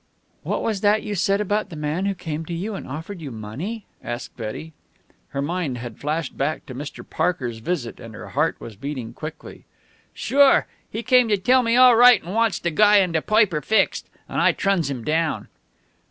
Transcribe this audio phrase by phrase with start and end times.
[0.41, 3.29] "What was that you said about the man who came to you and offered you
[3.29, 4.73] money?" asked Betty.
[5.29, 7.07] Her mind had flashed back to Mr.
[7.07, 9.65] Parker's visit, and her heart was beating quickly.
[10.11, 10.65] "Sure!
[10.89, 14.09] He come to me all right an' wants de guy on de poiper fixed.
[14.27, 15.49] An' I truns him down."